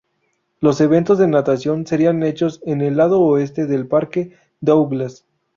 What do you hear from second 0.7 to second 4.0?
eventos de natación serían hechos en el lado oeste del